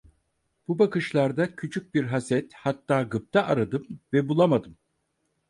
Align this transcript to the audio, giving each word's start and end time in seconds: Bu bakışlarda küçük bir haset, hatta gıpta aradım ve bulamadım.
Bu 0.67 0.79
bakışlarda 0.79 1.55
küçük 1.55 1.93
bir 1.93 2.03
haset, 2.03 2.53
hatta 2.53 3.01
gıpta 3.03 3.43
aradım 3.43 3.87
ve 4.13 4.29
bulamadım. 4.29 4.77